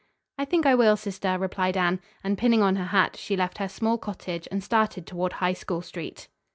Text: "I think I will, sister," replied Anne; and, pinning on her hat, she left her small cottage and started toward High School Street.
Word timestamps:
"I 0.39 0.45
think 0.45 0.65
I 0.65 0.73
will, 0.73 0.97
sister," 0.97 1.37
replied 1.37 1.77
Anne; 1.77 2.01
and, 2.23 2.35
pinning 2.35 2.63
on 2.63 2.75
her 2.75 2.85
hat, 2.85 3.15
she 3.17 3.35
left 3.37 3.59
her 3.59 3.67
small 3.69 3.99
cottage 3.99 4.47
and 4.49 4.63
started 4.63 5.05
toward 5.05 5.33
High 5.33 5.53
School 5.53 5.83
Street. 5.83 6.27